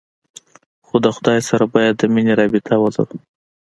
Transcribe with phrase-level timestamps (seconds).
[0.85, 3.17] خو د خداى سره بايد د مينې رابطه ولرو.